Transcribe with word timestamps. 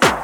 Bye. 0.00 0.23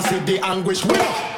I'll 0.00 0.62
go 0.62 1.37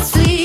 back 0.00 0.37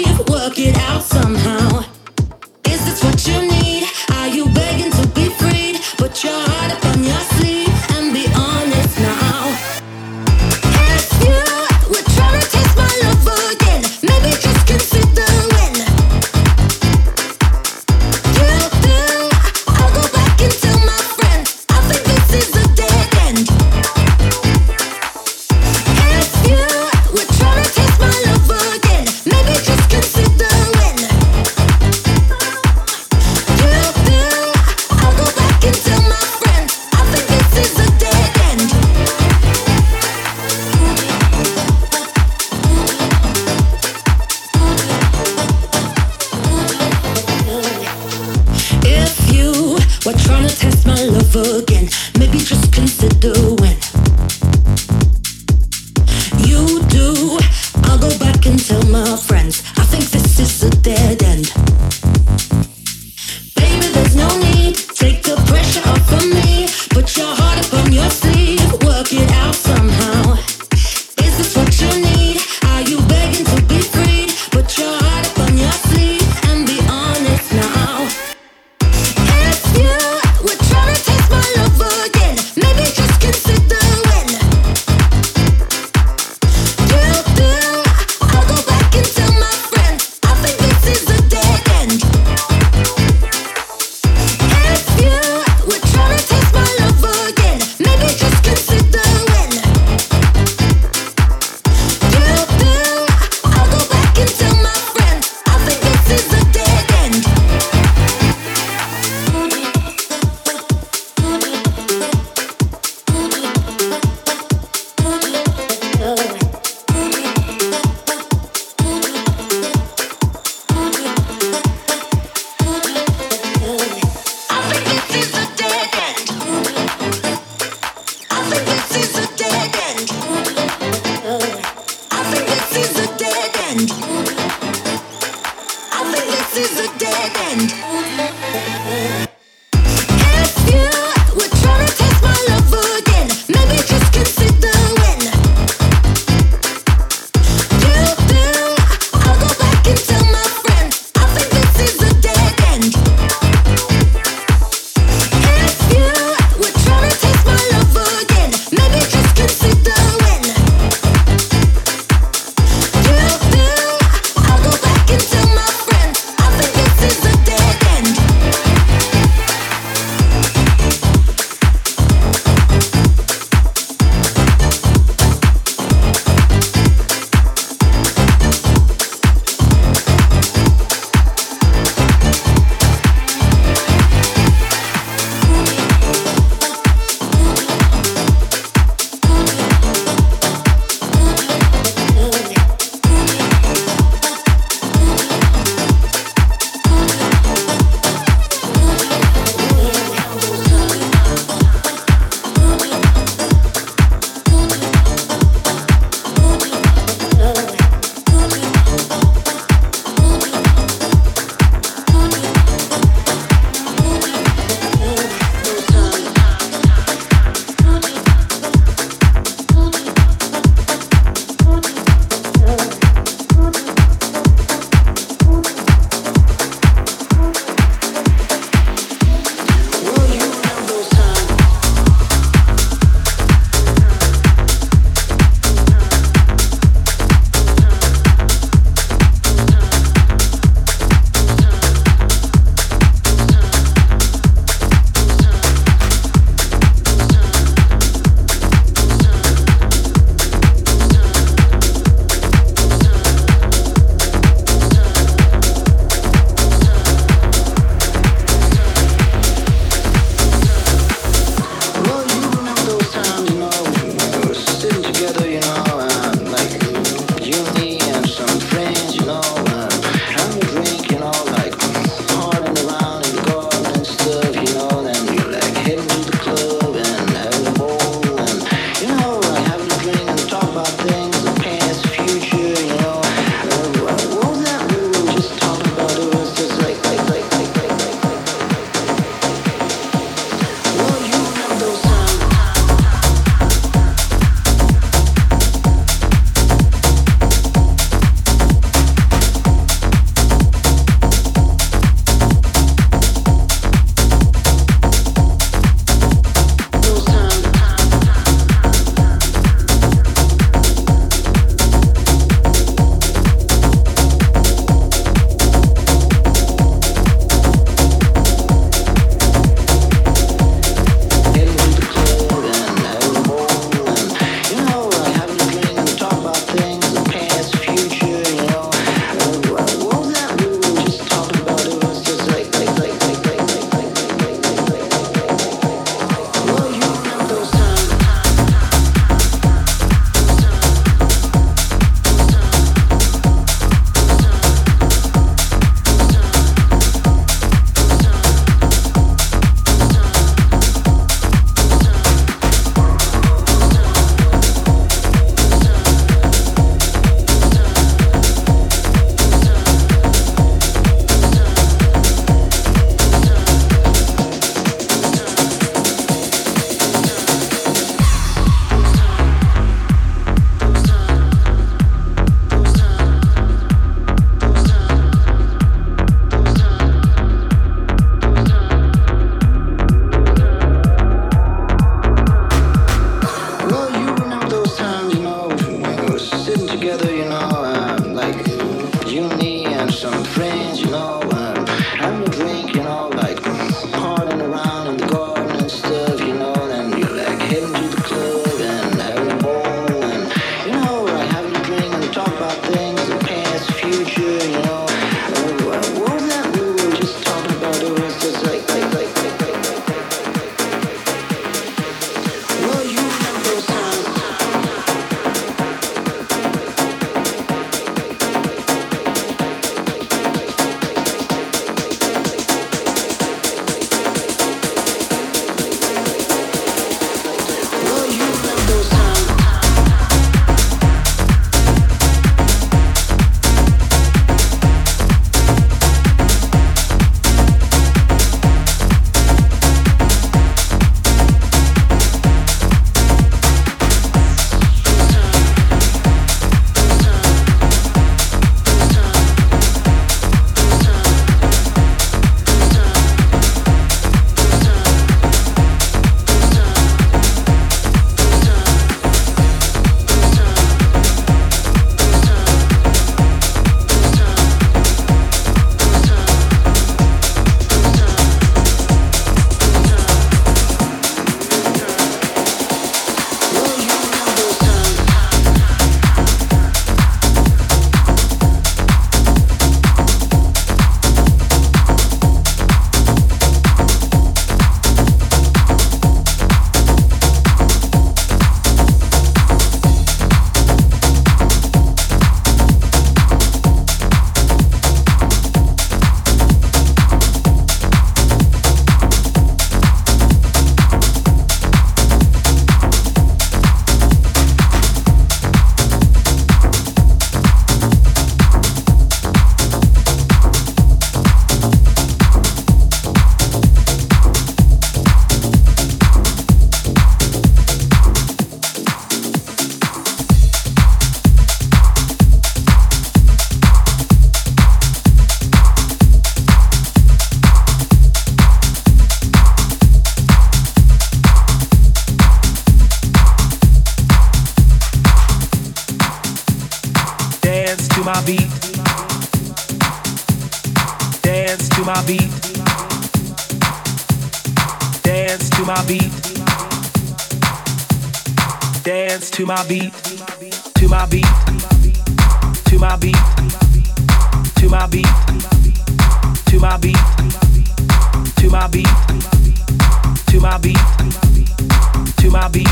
beat. 562.74 562.88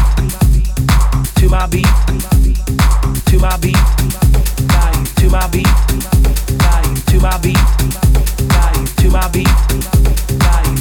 To 1.37 1.49
my 1.49 1.65
beat. 1.65 1.85
To 3.25 3.37
my 3.39 3.57
beat. 3.57 3.75
To 5.17 5.29
my 5.29 5.47
beat. 5.47 5.65
To 7.07 7.19
my 7.19 7.37
beat. 7.41 7.57
To 8.97 9.09
my 9.09 9.27
beat. 9.31 9.47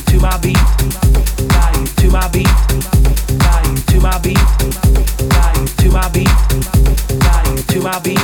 To 0.06 0.18
my 0.20 0.36
beat. 0.42 0.58
To 1.96 2.10
my 2.10 2.28
beat. 2.28 2.48
To 3.86 4.00
my 4.00 4.18
beat. 4.20 4.36
To 5.78 5.90
my 5.90 6.08
beat. 6.10 6.28
To 7.68 7.80
my 7.80 7.98
beat. 8.02 8.18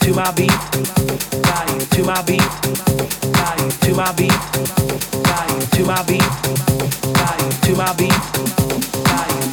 To 0.00 0.12
my 0.12 0.32
beat. 0.32 0.60
To 1.90 2.04
my 2.04 2.22
beat. 2.22 2.42
To 3.80 3.94
my 3.94 4.12
beat. 4.12 4.32
To 5.70 5.84
my 5.84 6.02
beat. 6.06 6.22
To 7.62 7.74
my 7.74 7.92
beat. 7.98 8.91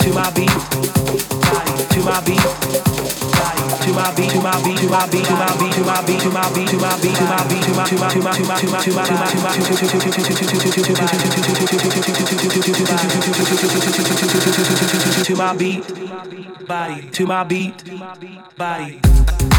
To 0.10 0.16
my 0.16 0.32
beat. 0.32 0.50
To 0.50 2.02
my 2.02 2.20
beat. 2.26 2.42
To 2.42 3.94
my 3.94 4.10
beat, 4.16 4.30
to 4.32 4.42
my 4.42 4.58
beat, 4.64 4.78
to 4.80 4.90
my 4.90 5.06
beat, 5.12 5.26
to 5.26 5.36
my 5.36 5.54
beat, 5.54 5.72
to 5.72 5.84
my 5.84 6.02
beat, 6.02 6.20
to 6.20 6.30
my 6.32 6.50
beat, 6.50 6.70
to 6.70 6.78
my 6.80 6.98
beat, 6.98 7.16
to 7.16 7.30
my 7.30 7.46
beat, 7.46 7.62
to 7.62 7.70
my 7.70 8.10
to 8.10 8.20
my 8.20 8.32
to 8.34 8.50
my 8.50 8.60
beat, 8.60 8.80
to 8.80 8.92
my 8.92 9.06
beat, 9.06 9.30
to 9.30 9.38
my 9.38 9.54
beat, 15.00 15.20
to 15.20 15.36
my 15.36 15.36
beat, 15.36 15.36
to 15.36 15.36
my 15.36 15.36
to 15.36 15.36
my 15.36 15.54
beat, 15.54 16.68
body, 16.68 17.10
to 17.12 17.26
my 17.28 17.44
beat, 17.44 17.84
body. 18.58 19.59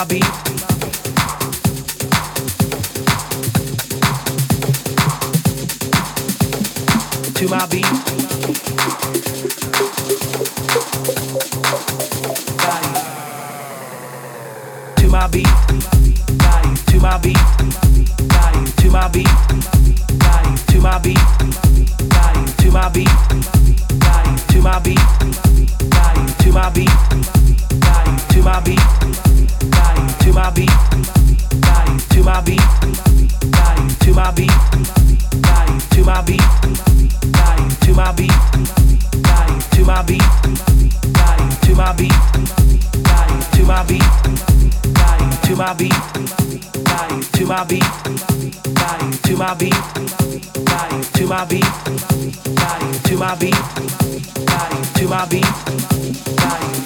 My 0.00 0.06
beat. 0.06 0.22
To 7.36 7.48
my 7.48 7.66
beat. 7.66 7.84
To 14.96 15.08
my 15.08 15.28
beat. 15.28 15.46
To 16.86 16.98
my 17.00 17.18
beat. 17.18 17.36
To 18.76 18.90
my 18.90 19.08
beat. 19.12 19.28
To 20.68 20.80
my 20.80 20.98
beat. 20.98 21.18
To 22.56 22.70
my 22.70 22.88
beat. 22.88 23.08
To 24.48 24.60
my 24.62 24.78
beat. 24.80 24.98
To 26.38 26.52
my 26.52 26.70
beat. 26.70 26.90
To 28.30 28.42
my 28.42 28.60
beat. 28.60 29.00
To 30.20 30.32
my 30.32 30.50
beat. 30.50 30.70
To 32.10 32.22
my 32.22 32.40
beat. 32.42 32.60
To 34.00 34.12
my 34.14 34.30
beat. 34.30 34.50
To 35.90 36.04
my 36.04 36.22
beat. 36.22 36.40
To 37.80 37.92
my 37.94 38.12
beat. 38.12 38.32
To 39.72 39.84
my 39.84 40.02
beat. 40.02 40.02
To 40.02 40.02
my 40.02 40.02
beat. 40.02 40.22
To 41.62 41.74
my 41.74 41.92
beat. 41.92 42.12
To 43.52 43.66
my 43.66 43.82
beat. 43.84 44.12
To 45.42 45.56
my 45.56 45.74
beat. 45.74 45.92
To 47.32 47.46
my 47.46 47.64
beat. 47.64 47.84
To 49.24 49.36
my 49.36 49.54
beat. 49.54 49.74
To 51.14 51.26
my 51.26 51.44
beat. 53.34 53.54
To 54.74 55.08
my 55.08 55.24
beat. 55.26 55.44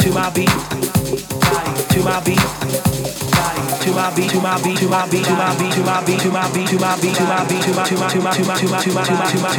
To 0.00 0.10
my 0.12 0.30
beat. 0.30 0.93
To 1.14 2.02
my 2.02 2.20
beat. 2.24 2.40
To 3.84 3.92
my 3.92 4.10
beat, 4.16 4.30
to 4.30 4.40
my 4.40 4.60
beat, 4.62 4.78
to 4.78 4.88
my 4.88 5.06
beat, 5.08 5.24
to 5.24 5.34
my 5.36 5.54
beat, 5.56 5.74
to 5.74 5.82
my 5.84 6.02
beat, 6.02 6.20
to 6.20 6.30
my 6.30 6.50
beat, 6.50 6.66
to 6.66 6.78
my 6.78 6.96
beat, 6.98 7.14
to 7.14 7.24
my 7.24 7.46
beat, 7.46 7.62
to 7.62 7.72
my 7.72 7.86
to 7.86 7.94
my 7.94 8.08
to 8.10 8.20
my 8.20 8.34
to 8.34 8.64
my 8.64 8.80
to 8.82 8.90
my 8.90 9.04
to 9.04 9.22
my 9.22 9.22
to 9.22 9.38
my 9.38 9.52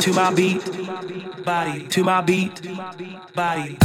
to 0.00 0.12
my 0.12 0.32
beat, 0.32 1.44
body, 1.44 1.86
to 1.88 2.02
my 2.02 2.20
beat, 2.22 2.52
body. 3.34 3.78